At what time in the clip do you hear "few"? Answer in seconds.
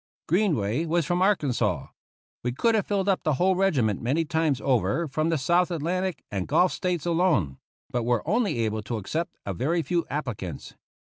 9.83-10.05